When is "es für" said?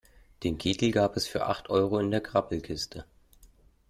1.15-1.45